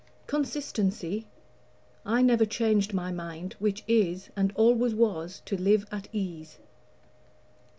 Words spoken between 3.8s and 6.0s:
is, and always was, to live